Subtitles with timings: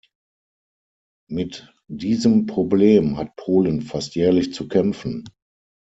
[1.29, 5.25] Mit diesem Problem hat Polen fast jährlich zu kämpfen.